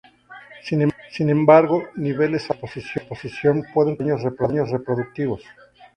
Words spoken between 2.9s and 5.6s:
exposición pueden causar daños reproductivos.